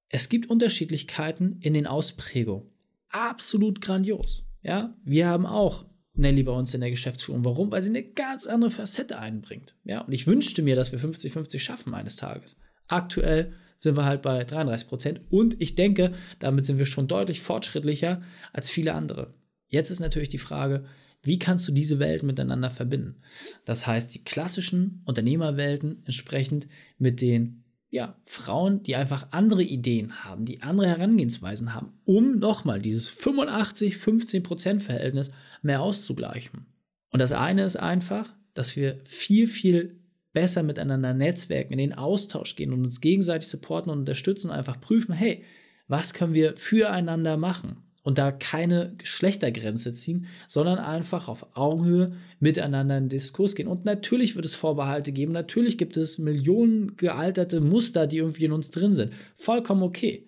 es 0.09 0.28
gibt 0.28 0.50
Unterschiedlichkeiten 0.50 1.59
in 1.61 1.73
den 1.73 1.87
Ausprägungen. 1.87 2.69
Absolut 3.09 3.81
grandios. 3.81 4.45
Ja, 4.61 4.95
wir 5.05 5.28
haben 5.28 5.47
auch 5.47 5.87
Nelly 6.14 6.43
bei 6.43 6.52
uns 6.52 6.75
in 6.75 6.81
der 6.81 6.90
Geschäftsführung. 6.90 7.45
Warum? 7.45 7.71
Weil 7.71 7.81
sie 7.81 7.90
eine 7.90 8.02
ganz 8.02 8.47
andere 8.47 8.71
Facette 8.71 9.19
einbringt. 9.19 9.76
Ja, 9.85 10.00
und 10.00 10.12
ich 10.12 10.26
wünschte 10.26 10.62
mir, 10.62 10.75
dass 10.75 10.90
wir 10.90 10.99
50-50 10.99 11.61
schaffen 11.61 11.95
eines 11.95 12.17
Tages. 12.17 12.61
Aktuell 12.88 13.52
sind 13.76 13.97
wir 13.97 14.05
halt 14.05 14.23
bei 14.23 14.43
33 14.43 14.88
Prozent 14.88 15.21
und 15.31 15.61
ich 15.61 15.76
denke, 15.76 16.12
damit 16.40 16.67
sind 16.67 16.81
wir 16.81 16.87
schon 16.87 17.07
deutlich 17.07 17.40
fortschrittlicher 17.40 18.23
als 18.52 18.69
viele 18.69 18.95
andere. 18.95 19.35
Jetzt 19.69 19.90
ist 19.90 20.00
natürlich 20.00 20.28
die 20.31 20.38
Frage, 20.38 20.87
wie 21.23 21.38
kannst 21.38 21.69
du 21.69 21.73
diese 21.73 22.00
Welten 22.00 22.26
miteinander 22.26 22.71
verbinden? 22.71 23.23
Das 23.64 23.87
heißt, 23.87 24.12
die 24.12 24.25
klassischen 24.25 25.02
Unternehmerwelten 25.05 26.02
entsprechend 26.05 26.67
mit 26.99 27.21
den 27.21 27.62
ja, 27.90 28.16
Frauen, 28.26 28.83
die 28.83 28.97
einfach 28.97 29.28
andere 29.30 29.62
Ideen 29.62 30.25
haben, 30.25 30.45
die 30.45 30.62
andere 30.62 30.88
Herangehensweisen 30.88 31.75
haben, 31.75 31.92
um 32.04 32.38
nochmal 32.38 32.80
dieses 32.80 33.11
85-15% 33.11 34.80
Verhältnis 34.80 35.33
mehr 35.62 35.80
auszugleichen. 35.80 36.66
Und 37.11 37.21
das 37.21 37.33
eine 37.33 37.64
ist 37.64 37.76
einfach, 37.76 38.35
dass 38.52 38.76
wir 38.76 38.99
viel, 39.04 39.47
viel 39.47 40.00
besser 40.33 40.62
miteinander 40.62 41.14
netzwerken, 41.14 41.73
in 41.73 41.78
den 41.78 41.95
Austausch 41.95 42.57
gehen 42.57 42.73
und 42.73 42.85
uns 42.85 43.00
gegenseitig 43.00 43.49
supporten 43.49 43.90
und 43.90 44.00
unterstützen 44.00 44.50
und 44.50 44.57
einfach 44.57 44.80
prüfen, 44.80 45.14
hey, 45.14 45.42
was 45.87 46.12
können 46.12 46.35
wir 46.35 46.57
füreinander 46.57 47.38
machen? 47.38 47.88
Und 48.08 48.16
da 48.16 48.32
keine 48.32 48.94
Geschlechtergrenze 48.96 49.92
ziehen, 49.92 50.28
sondern 50.46 50.78
einfach 50.78 51.28
auf 51.28 51.54
Augenhöhe 51.54 52.12
miteinander 52.40 52.96
in 52.96 53.10
Diskurs 53.10 53.54
gehen. 53.54 53.68
Und 53.68 53.84
natürlich 53.84 54.34
wird 54.34 54.46
es 54.46 54.54
Vorbehalte 54.54 55.12
geben, 55.12 55.32
natürlich 55.32 55.76
gibt 55.76 55.98
es 55.98 56.16
Millionen 56.16 56.96
gealterte 56.96 57.60
Muster, 57.60 58.06
die 58.06 58.16
irgendwie 58.16 58.46
in 58.46 58.52
uns 58.52 58.70
drin 58.70 58.94
sind. 58.94 59.12
Vollkommen 59.36 59.82
okay. 59.82 60.26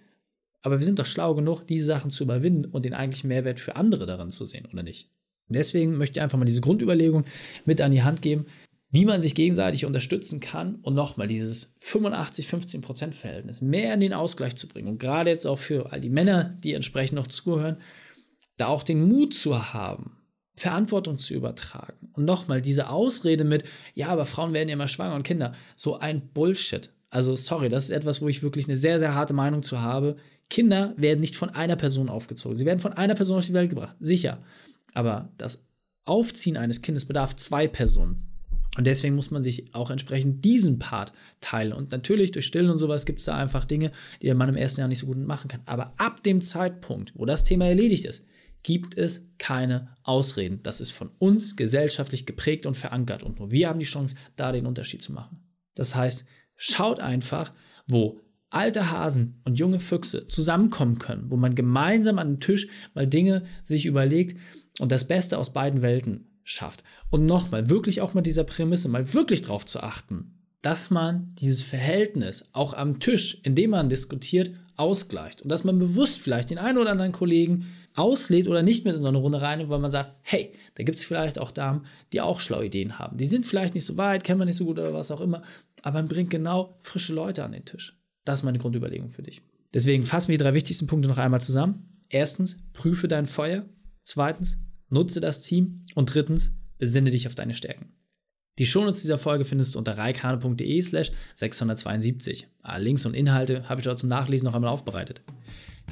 Aber 0.60 0.78
wir 0.78 0.84
sind 0.84 0.98
doch 0.98 1.06
schlau 1.06 1.34
genug, 1.34 1.62
diese 1.66 1.86
Sachen 1.86 2.10
zu 2.10 2.24
überwinden 2.24 2.66
und 2.66 2.84
den 2.84 2.92
eigentlichen 2.92 3.28
Mehrwert 3.28 3.58
für 3.58 3.76
andere 3.76 4.04
daran 4.04 4.30
zu 4.30 4.44
sehen, 4.44 4.68
oder 4.70 4.82
nicht? 4.82 5.08
deswegen 5.50 5.98
möchte 5.98 6.18
ich 6.18 6.22
einfach 6.22 6.38
mal 6.38 6.44
diese 6.44 6.60
Grundüberlegung 6.60 7.24
mit 7.64 7.80
an 7.80 7.90
die 7.90 8.02
Hand 8.02 8.22
geben, 8.22 8.46
wie 8.90 9.04
man 9.04 9.22
sich 9.22 9.34
gegenseitig 9.34 9.86
unterstützen 9.86 10.40
kann 10.40 10.76
und 10.76 10.94
nochmal 10.94 11.28
dieses 11.28 11.76
85-15% 11.80 13.12
Verhältnis 13.12 13.60
mehr 13.60 13.94
in 13.94 14.00
den 14.00 14.12
Ausgleich 14.12 14.56
zu 14.56 14.66
bringen. 14.66 14.88
Und 14.88 14.98
gerade 14.98 15.30
jetzt 15.30 15.46
auch 15.46 15.58
für 15.58 15.92
all 15.92 16.00
die 16.00 16.10
Männer, 16.10 16.56
die 16.64 16.74
entsprechend 16.74 17.16
noch 17.16 17.28
zuhören, 17.28 17.76
da 18.56 18.66
auch 18.66 18.82
den 18.82 19.06
Mut 19.08 19.34
zu 19.34 19.72
haben, 19.72 20.16
Verantwortung 20.56 21.18
zu 21.18 21.34
übertragen. 21.34 22.10
Und 22.12 22.24
nochmal 22.24 22.60
diese 22.60 22.90
Ausrede 22.90 23.44
mit, 23.44 23.64
ja, 23.94 24.08
aber 24.08 24.26
Frauen 24.26 24.52
werden 24.52 24.68
ja 24.68 24.74
immer 24.74 24.88
schwanger 24.88 25.14
und 25.14 25.22
Kinder, 25.22 25.54
so 25.76 25.98
ein 25.98 26.28
Bullshit. 26.32 26.90
Also 27.10 27.36
sorry, 27.36 27.68
das 27.68 27.84
ist 27.84 27.90
etwas, 27.90 28.20
wo 28.20 28.28
ich 28.28 28.42
wirklich 28.42 28.66
eine 28.66 28.76
sehr, 28.76 28.98
sehr 28.98 29.14
harte 29.14 29.34
Meinung 29.34 29.62
zu 29.62 29.80
habe. 29.80 30.16
Kinder 30.48 30.94
werden 30.96 31.20
nicht 31.20 31.36
von 31.36 31.50
einer 31.50 31.76
Person 31.76 32.08
aufgezogen. 32.08 32.56
Sie 32.56 32.66
werden 32.66 32.80
von 32.80 32.92
einer 32.92 33.14
Person 33.14 33.38
auf 33.38 33.46
die 33.46 33.52
Welt 33.52 33.70
gebracht. 33.70 33.96
Sicher. 34.00 34.42
Aber 34.94 35.30
das 35.38 35.68
Aufziehen 36.04 36.56
eines 36.56 36.82
Kindes 36.82 37.04
bedarf 37.04 37.36
zwei 37.36 37.68
Personen. 37.68 38.29
Und 38.76 38.86
deswegen 38.86 39.16
muss 39.16 39.30
man 39.30 39.42
sich 39.42 39.74
auch 39.74 39.90
entsprechend 39.90 40.44
diesen 40.44 40.78
Part 40.78 41.12
teilen. 41.40 41.72
Und 41.72 41.90
natürlich 41.90 42.30
durch 42.30 42.46
Stillen 42.46 42.70
und 42.70 42.78
sowas 42.78 43.04
gibt 43.04 43.18
es 43.18 43.24
da 43.24 43.36
einfach 43.36 43.64
Dinge, 43.64 43.90
die 44.22 44.26
der 44.26 44.36
Mann 44.36 44.48
im 44.48 44.56
ersten 44.56 44.80
Jahr 44.80 44.88
nicht 44.88 45.00
so 45.00 45.06
gut 45.06 45.18
machen 45.18 45.48
kann. 45.48 45.62
Aber 45.66 45.92
ab 45.98 46.22
dem 46.22 46.40
Zeitpunkt, 46.40 47.12
wo 47.16 47.24
das 47.24 47.42
Thema 47.42 47.66
erledigt 47.66 48.04
ist, 48.04 48.26
gibt 48.62 48.96
es 48.96 49.28
keine 49.38 49.96
Ausreden. 50.02 50.60
Das 50.62 50.80
ist 50.80 50.90
von 50.90 51.10
uns 51.18 51.56
gesellschaftlich 51.56 52.26
geprägt 52.26 52.66
und 52.66 52.76
verankert. 52.76 53.22
Und 53.22 53.38
nur 53.38 53.50
wir 53.50 53.68
haben 53.68 53.80
die 53.80 53.86
Chance, 53.86 54.16
da 54.36 54.52
den 54.52 54.66
Unterschied 54.66 55.02
zu 55.02 55.12
machen. 55.12 55.42
Das 55.74 55.96
heißt, 55.96 56.26
schaut 56.56 57.00
einfach, 57.00 57.52
wo 57.88 58.20
alte 58.50 58.90
Hasen 58.90 59.40
und 59.44 59.58
junge 59.58 59.80
Füchse 59.80 60.26
zusammenkommen 60.26 60.98
können, 60.98 61.30
wo 61.30 61.36
man 61.36 61.54
gemeinsam 61.54 62.18
an 62.18 62.34
den 62.34 62.40
Tisch 62.40 62.68
mal 62.94 63.06
Dinge 63.06 63.44
sich 63.64 63.86
überlegt 63.86 64.38
und 64.78 64.92
das 64.92 65.08
Beste 65.08 65.38
aus 65.38 65.52
beiden 65.52 65.82
Welten 65.82 66.29
schafft. 66.44 66.82
Und 67.10 67.26
nochmal, 67.26 67.70
wirklich 67.70 68.00
auch 68.00 68.14
mal 68.14 68.22
dieser 68.22 68.44
Prämisse, 68.44 68.88
mal 68.88 69.12
wirklich 69.14 69.42
drauf 69.42 69.66
zu 69.66 69.82
achten, 69.82 70.34
dass 70.62 70.90
man 70.90 71.34
dieses 71.36 71.62
Verhältnis 71.62 72.50
auch 72.52 72.74
am 72.74 73.00
Tisch, 73.00 73.40
in 73.42 73.54
dem 73.54 73.70
man 73.70 73.88
diskutiert, 73.88 74.50
ausgleicht. 74.76 75.42
Und 75.42 75.50
dass 75.50 75.64
man 75.64 75.78
bewusst 75.78 76.20
vielleicht 76.20 76.50
den 76.50 76.58
einen 76.58 76.78
oder 76.78 76.90
anderen 76.90 77.12
Kollegen 77.12 77.66
auslädt 77.94 78.48
oder 78.48 78.62
nicht 78.62 78.84
mit 78.84 78.94
in 78.94 79.02
so 79.02 79.08
eine 79.08 79.18
Runde 79.18 79.40
rein, 79.40 79.68
weil 79.68 79.78
man 79.78 79.90
sagt, 79.90 80.12
hey, 80.22 80.52
da 80.76 80.84
gibt 80.84 80.98
es 80.98 81.04
vielleicht 81.04 81.38
auch 81.38 81.50
Damen, 81.50 81.86
die 82.12 82.20
auch 82.20 82.40
schlaue 82.40 82.66
Ideen 82.66 82.98
haben. 82.98 83.18
Die 83.18 83.26
sind 83.26 83.44
vielleicht 83.44 83.74
nicht 83.74 83.84
so 83.84 83.96
weit, 83.96 84.24
kennen 84.24 84.40
wir 84.40 84.46
nicht 84.46 84.56
so 84.56 84.64
gut 84.64 84.78
oder 84.78 84.94
was 84.94 85.10
auch 85.10 85.20
immer, 85.20 85.42
aber 85.82 85.98
man 85.98 86.08
bringt 86.08 86.30
genau 86.30 86.78
frische 86.80 87.12
Leute 87.12 87.44
an 87.44 87.52
den 87.52 87.64
Tisch. 87.64 87.98
Das 88.24 88.40
ist 88.40 88.44
meine 88.44 88.58
Grundüberlegung 88.58 89.10
für 89.10 89.22
dich. 89.22 89.42
Deswegen 89.74 90.04
fassen 90.04 90.28
wir 90.28 90.38
die 90.38 90.44
drei 90.44 90.54
wichtigsten 90.54 90.86
Punkte 90.86 91.08
noch 91.08 91.18
einmal 91.18 91.40
zusammen. 91.40 92.04
Erstens, 92.08 92.68
prüfe 92.72 93.08
dein 93.08 93.26
Feuer. 93.26 93.64
Zweitens, 94.02 94.66
nutze 94.90 95.20
das 95.20 95.42
Team 95.42 95.82
und 95.94 96.14
drittens, 96.14 96.58
besinne 96.78 97.10
dich 97.10 97.26
auf 97.26 97.34
deine 97.34 97.54
Stärken. 97.54 97.92
Die 98.58 98.66
Shownotes 98.66 99.00
dieser 99.00 99.18
Folge 99.18 99.44
findest 99.44 99.74
du 99.74 99.78
unter 99.78 99.96
reikane.de 99.96 100.82
slash 100.82 101.12
672. 101.34 102.46
Alle 102.62 102.84
Links 102.84 103.06
und 103.06 103.14
Inhalte 103.14 103.68
habe 103.68 103.80
ich 103.80 103.84
dort 103.84 103.98
zum 103.98 104.08
Nachlesen 104.08 104.46
noch 104.46 104.54
einmal 104.54 104.70
aufbereitet. 104.70 105.22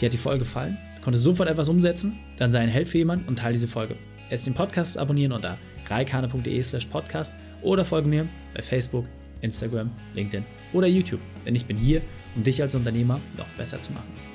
Dir 0.01 0.07
hat 0.07 0.13
die 0.13 0.19
Folge 0.19 0.41
gefallen? 0.41 0.77
Konntest 1.03 1.25
sofort 1.25 1.49
etwas 1.49 1.69
umsetzen? 1.69 2.19
Dann 2.37 2.51
sei 2.51 2.61
ein 2.61 2.69
Held 2.69 2.89
für 2.89 2.99
jemanden 2.99 3.27
und 3.27 3.39
teile 3.39 3.55
diese 3.55 3.69
Folge. 3.69 3.97
Erst 4.31 4.47
den 4.47 4.55
Podcast 4.55 4.99
abonnieren 4.99 5.33
unter 5.33 5.57
reikane.de 5.87 6.63
slash 6.63 6.87
podcast 6.87 7.33
oder 7.63 7.85
folge 7.85 8.09
mir 8.09 8.29
bei 8.55 8.63
Facebook, 8.63 9.07
Instagram, 9.41 9.91
LinkedIn 10.15 10.45
oder 10.73 10.87
YouTube, 10.87 11.21
denn 11.47 11.55
ich 11.55 11.65
bin 11.65 11.77
hier, 11.77 12.03
um 12.37 12.43
dich 12.43 12.61
als 12.61 12.75
Unternehmer 12.75 13.21
noch 13.37 13.49
besser 13.57 13.81
zu 13.81 13.93
machen. 13.93 14.28